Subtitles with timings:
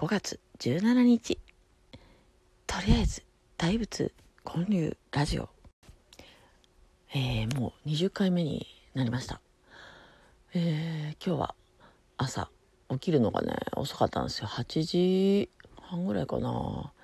[0.00, 1.38] 5月17日。
[2.66, 3.22] とりあえず
[3.58, 4.14] 大仏
[4.46, 5.50] 建立ラジオ。
[7.14, 9.42] えー、もう20回目になりました。
[10.54, 11.54] えー、今日は
[12.16, 12.48] 朝
[12.88, 14.46] 起きるのがね遅かったんですよ。
[14.46, 15.50] 8時
[15.82, 16.94] 半ぐらいかな。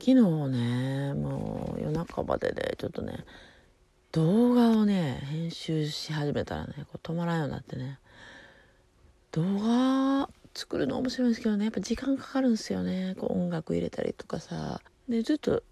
[0.00, 0.14] 昨日
[0.48, 3.24] ねもう夜中まででちょっとね
[4.10, 8.00] 動画をね編集し始めたらねこう止まらんようになってね。
[9.30, 11.66] 動画作るの面白いんですけどね。
[11.66, 13.14] やっぱ時間かかるんですよね。
[13.18, 14.80] こう音楽入れたりとかさ。
[15.08, 15.62] でずっと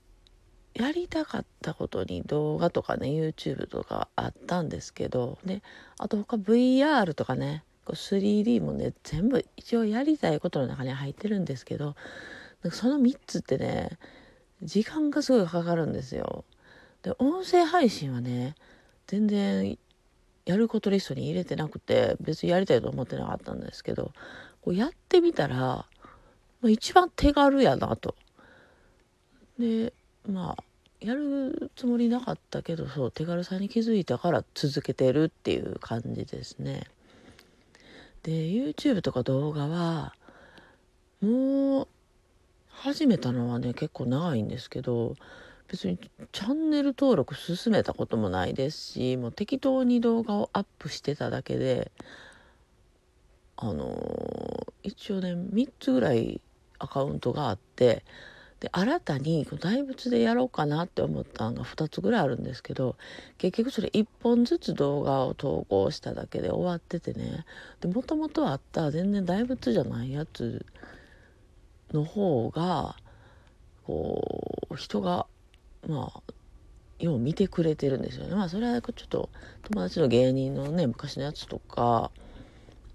[0.74, 5.38] やりたかったことに動画とかね YouTube とかあったんですけど。
[5.44, 5.62] で
[5.98, 11.96] あと他 VR とかね 3D もね全部一応やりたいことの中に入ってるんですけど。
[12.62, 13.98] なんかその3つってね
[14.62, 16.44] 時間がすごいかかるんですよ。
[17.02, 18.54] で音声配信はね
[19.06, 19.78] 全然
[20.46, 24.12] やることリストに入れてなくて別にやりたいと思ってなかったんですけど。
[24.64, 25.86] こうやってみたら
[26.62, 28.14] ま一番手軽やなと。
[29.58, 29.92] で
[30.26, 30.64] まあ
[31.00, 36.84] やるつもりなかったけどそう手軽さに気づいたから続けてるっていう感じですね。
[38.22, 40.14] で YouTube とか動画は
[41.20, 41.88] もう
[42.70, 45.14] 始めたのはね結構長いんですけど
[45.68, 45.98] 別に
[46.32, 51.92] チャンネル登録進めたこともないですしもう適当に動画をアップしてただけで
[53.56, 56.40] あの、一応ね3つぐらい
[56.78, 58.04] アカウントがあって
[58.60, 62.96] で新たに大仏でやろうかなって思ったのが2つぐらいあるんですけど
[63.38, 67.44] 結局それ1本ずつ動画を投稿しただけで終わっててね
[67.80, 70.64] でもともとあった全然大仏じゃないやつ
[71.92, 72.96] の方が
[73.86, 75.26] こう人が
[75.88, 76.22] まあ
[76.98, 78.34] よう見てくれてるんですよね。
[78.34, 79.28] まあそれはちょっと
[79.62, 82.10] 友達の芸人のね昔のやつとか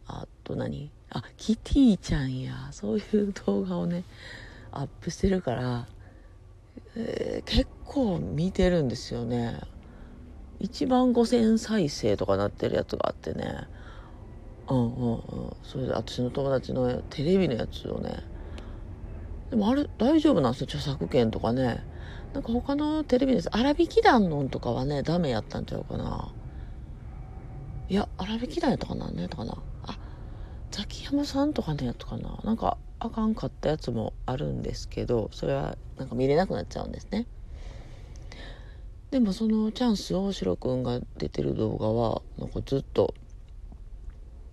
[0.09, 0.91] あと何？
[1.11, 2.69] あキティちゃんや。
[2.71, 4.03] そういう動画をね
[4.71, 5.87] アップしてるから、
[6.95, 9.59] えー、結構見てるんですよね。
[10.59, 13.67] 1万5000再生とかなってるやつがあってね。
[14.69, 15.21] うんうんうん。
[15.63, 18.23] それで私の友達のテレビのやつをね。
[19.49, 20.65] でもあれ大丈夫なんですよ。
[20.65, 21.83] 著作権とかね。
[22.33, 26.31] なんか他のテレビです荒引き団のとかはねダメやったんちゃうかな。
[27.89, 29.57] いや荒引き団やったかなねやったかな。
[30.79, 32.39] あザキヤマさんとかのやつかな？
[32.45, 37.27] なんかあかんかったやつもあるんですけどそれはなんか見れなくなっちゃうんですね。
[39.11, 43.13] でもそのチャンス大城くんが出てる動画はなんかずっと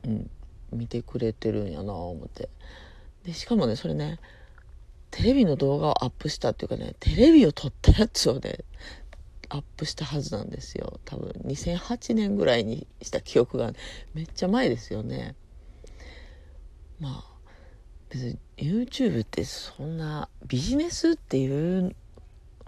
[0.05, 0.29] うん
[0.73, 2.49] 見てくれてるんやな思って。
[3.25, 4.19] でしかもねそれね
[5.13, 8.65] テレビの動画をアップしたっていうかねテレビを撮ったやつをね
[9.49, 10.99] アップしたはずなんですよ。
[11.05, 13.73] 多分2008年ぐらいにした記憶が
[14.15, 15.37] めっちゃ前ですよね。
[17.01, 17.37] まあ
[18.11, 21.95] 別に YouTube ってそんなビジネスっていう、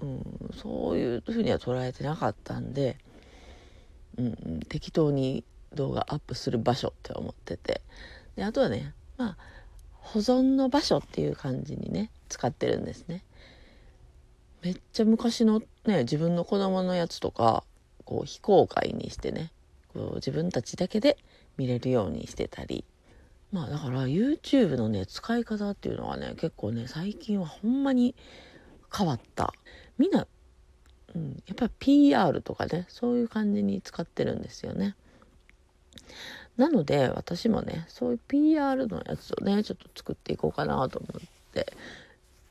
[0.02, 2.98] うん、そういうふうには捉えてなかったんで、
[4.16, 5.44] うん、適当に
[5.74, 7.82] 動画アップする場所って思ってて
[8.36, 9.36] であとはねまあ
[9.92, 13.24] 保存の場所っていう感じにね使ってるんですね。
[14.62, 17.62] めっちゃ昔のね自分の子供のやつとか
[18.04, 19.52] こう非公開にしてね
[19.92, 21.16] こう自分たちだけで
[21.56, 22.84] 見れるようにしてたり
[23.52, 28.14] まあだから YouTube のね使い方っていうのはね結構ね最近はほんまに
[28.94, 29.52] 変わった。
[29.96, 30.26] みんな、
[31.14, 34.94] うん、やっぱり PR とかねそういう感じに使ってるんですよね。
[36.56, 41.20] なので私もねそういう PR のやつをねちょっと作っていこうかなと思っ
[41.52, 41.72] て。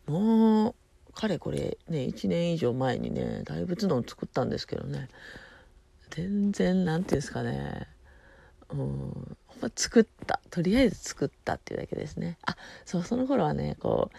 [0.08, 5.10] もうかれこれね1年以上前にね大仏のを作ったんですけどね。
[6.10, 7.88] 全然何て言うんですかね。
[8.70, 9.38] うん。
[9.76, 12.38] 作ったとりあえず作ったっていうだけですね。
[12.46, 14.18] あそうその頃はねこう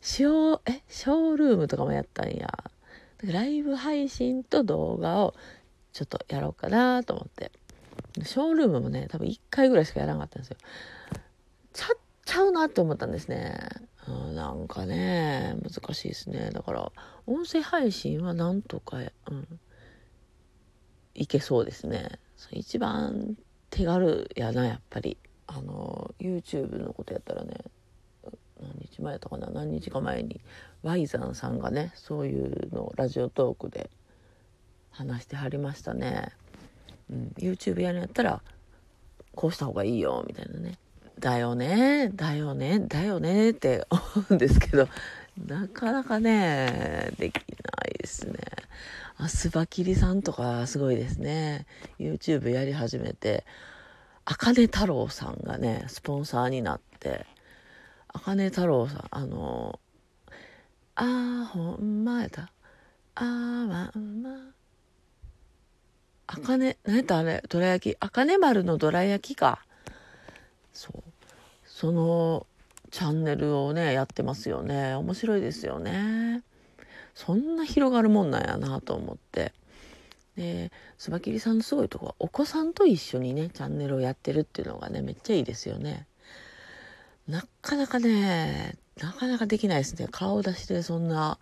[0.00, 2.48] ショーえショールームとかもやったんや。
[3.24, 5.34] ライブ配信と動画を
[5.92, 7.52] ちょっとやろうかなと思って。
[8.24, 10.56] ショールームもね多分1回ぐらいしかやらなかったんですよ。
[11.72, 11.88] ちゃっ
[12.24, 13.58] ちゃうなって思ったんですね、
[14.08, 16.50] うん、なんかね難しいですね。
[16.52, 16.92] だから
[17.26, 19.00] 音声配信はなんとか、う
[19.34, 19.60] ん、
[21.14, 22.18] いけそうですね。
[22.50, 23.36] 一番
[23.72, 25.18] 手軽やなやっぱり。
[25.54, 27.54] あの YouTube のことやったらね
[28.60, 30.40] 何日前やったかな何日か前に
[30.82, 33.90] ワイザンさんがねそういうのをラジオトークで
[34.90, 36.28] 話してはりましたね。
[37.10, 38.42] うん、YouTube やるんやったら
[39.34, 40.78] こうした方がいいよみたいなね。
[41.18, 44.88] だよねだよねだよねって思うんですけど
[45.46, 47.40] なかなかねできな
[47.88, 48.38] いですね。
[49.22, 51.66] あすばきりさんとかすごいですね。
[52.00, 53.44] YouTube やり始めて
[54.24, 57.24] あかね太郎さんがねスポンサーになって
[58.08, 59.78] 茜太郎さんあの
[60.96, 62.50] 「あほんまやった。
[63.14, 63.24] あー
[63.68, 64.30] まんま」
[66.26, 67.96] あかね何やったあれどら焼き？
[68.00, 69.64] あかね丸のどら焼きか。
[70.72, 71.02] そう。
[71.64, 72.46] その
[72.90, 74.94] チャンネルをねやってますよね。
[74.94, 76.42] 面白いですよね。
[77.14, 79.52] そんな広がるもんなんやなと思って。
[80.36, 86.06] でスバキリさんのすごいとこはお子さんと一緒にねチャンネルをやってるっていうのがねめっちゃいいですよね。
[87.28, 90.08] なかなかねなかなかできないですね。
[90.10, 91.38] 顔出しでそんな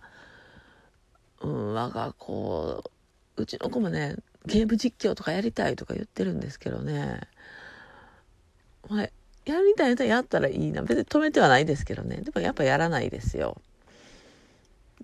[1.39, 2.83] うん我が子
[3.37, 7.21] うちの子もねゲーム実況とかやりたいとか言ってるんですけどね。
[8.89, 9.09] まあ
[9.45, 10.81] やりたいとやったらいいな。
[10.81, 12.17] 別に止めてはないですけどね。
[12.17, 13.61] でもやっぱやらないですよ。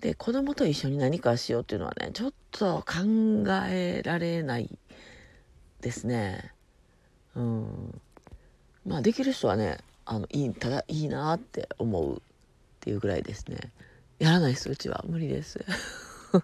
[0.00, 4.78] で子供と一緒に何かしようっていうのはねちょっと考えられない
[5.80, 6.52] ですね。
[7.34, 8.00] うん。
[8.86, 12.20] まあできる人はねあのいいただいいなって思うっ
[12.80, 13.72] ていうぐらいですね。
[14.18, 15.04] やらないですうちは。
[15.08, 15.64] 無理です。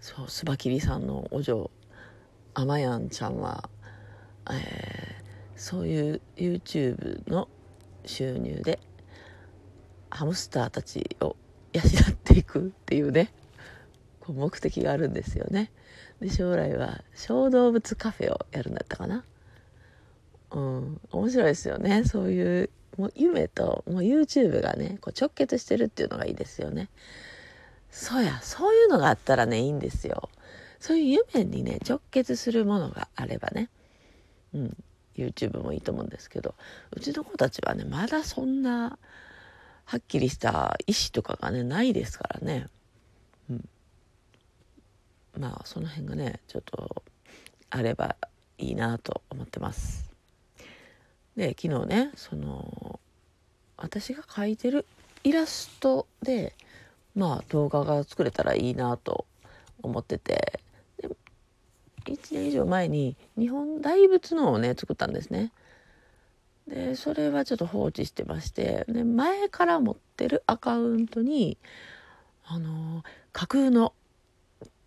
[0.00, 1.70] そうスバキリさんのお嬢
[2.54, 3.68] あまやんちゃんは、
[4.50, 7.48] えー、そういう YouTube の
[8.06, 8.78] 収入で
[10.10, 11.36] ハムスターたちを
[11.74, 13.32] 養っていくっていうね
[14.20, 15.70] こう目的があるんですよね。
[16.20, 19.24] で将来は小動物カフェをやるんだったかな。
[20.52, 22.04] うん面白いですよね。
[22.04, 26.88] そういうもう夢ともう YouTube がねこう直結してるっていうのがいいですよね。
[27.90, 30.30] そうやそういうのがあったらねいいんですよ。
[30.78, 33.68] そういう夢にね直結するものがあればね。
[34.54, 34.76] うん
[35.16, 36.56] YouTube もいいと思うんですけど
[36.90, 38.98] うちの子たちはねまだそんな
[39.84, 42.68] はっきりした意思とかがねないですからね、
[43.50, 43.68] うん、
[45.38, 47.02] まあその辺がねちょっと
[47.70, 48.16] あれば
[48.58, 50.10] いいなと思ってます。
[51.36, 53.00] で昨日ねその
[53.76, 54.86] 私が描いてる
[55.24, 56.54] イラストで
[57.14, 59.26] まあ動画が作れたらいいなと
[59.82, 60.60] 思ってて
[62.06, 65.52] で1年以上前に日本大仏のをね作ったんですね。
[66.68, 71.58] でそれはちょっと放置してましてで前から持ってるアカウントに
[72.46, 73.02] あの
[73.32, 73.92] 架空の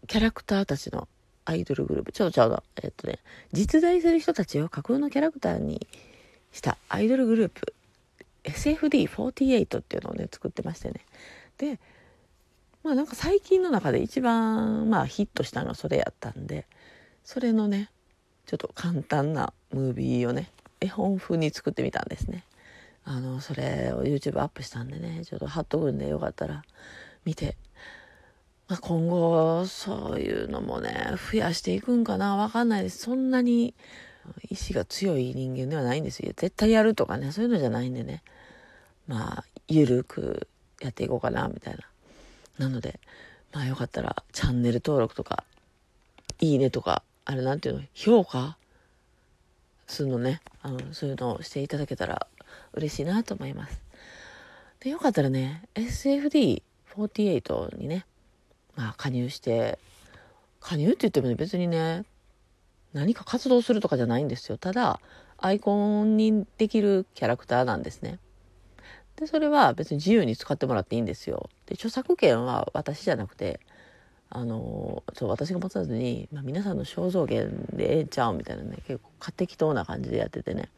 [0.08, 1.08] キャラクターたちの
[1.46, 3.20] アイドルグループちょうどちょうどえっとね
[3.52, 5.88] 実在する人たちを架空のキャラクターに
[6.52, 7.74] したアイドルグループ
[8.44, 11.06] SFD48 っていうのをね作ってましてね。
[11.58, 11.80] で
[12.84, 16.66] まあなんか最近の中で一番まあヒットしたのはそれやったんで
[17.24, 17.90] それのね
[18.46, 22.44] ちょっと簡単なムービーをね絵本風に作ってみたんですね。
[23.04, 26.64] あのそれを YouTube アップしたんでねちょっと貼っとくんでよかったら
[27.24, 27.56] 見て、
[28.68, 33.00] まあ、今後そういうのもね増やしていくんかなわかんないです。
[33.00, 33.74] そんなに
[34.50, 36.34] 意志が強い人間ではないんですよ。
[36.36, 38.24] 絶対やるとかねそういうのじゃないんでね。
[39.08, 40.48] まあゆるく
[40.82, 41.80] やっていこうかなみたいな。
[42.58, 43.00] なので
[43.54, 45.46] まあよかったらチャンネル登録とか
[46.42, 48.58] いいねとかあれなんていうの評価
[49.88, 52.28] するのねあのそういうのをしていただけたら
[52.74, 53.82] 嬉しいなと思います。
[54.80, 58.06] でよかったらね SFD48 にね
[58.76, 59.80] まあ加入して
[60.60, 62.04] 加入って言ってもね別にね
[62.94, 64.58] 何か活動するとかじゃないんですよ。
[64.58, 65.00] ただ
[65.38, 68.20] アイコンにできるキャラクターなんですね。
[69.16, 71.50] でそれは別に自由に使ってもらっていいんですよ。
[71.66, 73.60] で著作権は私じゃなくて
[74.30, 80.70] あのそう私が持たずに、まあ、皆さんの肖像権でええんちゃうみたいなね結構適当な感じでやっててね。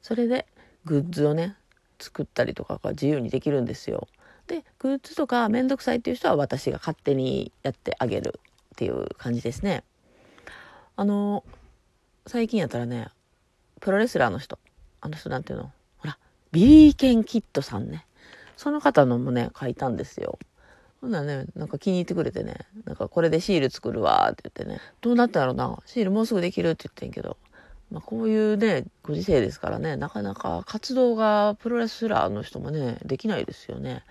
[0.00, 0.46] それで
[0.84, 1.54] グッズをね
[1.98, 4.08] 作ったりとかが自由にできるんですよ。
[4.46, 9.84] でグッズとかめんどくさいっていう人は私が勝手にやってあげるっていう感じですね。
[10.96, 11.44] あの
[12.26, 13.08] 最近やったらね
[13.80, 14.58] プロレスラーの人。
[15.00, 15.72] あの人なんていうの？
[15.98, 16.16] ほら
[16.52, 18.06] ビリー・ケン・キッドさんね。
[18.56, 20.38] その方のもね書いたんですよ。
[21.02, 22.54] ほんならね、なんか気に入ってくれてね、
[22.84, 27.36] なんかこれでシール作るわって言ってね、どうなったやろな、シールもうすぐできるって言ってんけど、
[27.90, 34.04] まあ、こういうね、ご時世ですからね、なかなか活動がプロレスラーの人もね、できないですよね。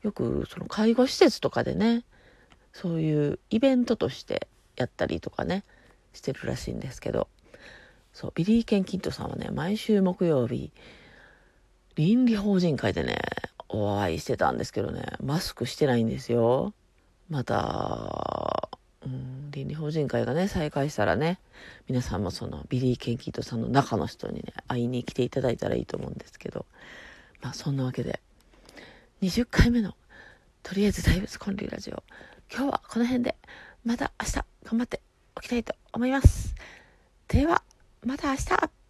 [0.00, 2.02] よくその介護施設とかでね、
[2.72, 5.64] そういうイベントとしてやったりとかね、
[6.14, 7.28] してるらしいんですけど、
[8.14, 10.72] そう、ビリー・ケン・キッドさんはね、毎週木曜日、
[11.94, 13.18] 倫理法人会でね、
[13.72, 16.74] お会いしてたんですけどね、マスクしてないんですよ。
[17.30, 18.68] また、
[19.04, 21.40] うん、倫理法人会がね、再開したらね、
[21.88, 26.66] 皆さんもそのビリー・ケン・キッドさんの中の人にね、会いに来ていただいたらいいと思うんですけど、
[27.40, 28.20] まあそんなわけで、
[29.22, 29.94] 20回目の、
[30.62, 32.02] とりあえず大仏建立ラジオ、
[32.52, 33.36] 今日はこの辺で、
[33.84, 34.32] また明日
[34.64, 35.00] 頑張って
[35.34, 36.54] おきたいと思います。
[37.28, 37.62] では、
[38.04, 38.81] また明日。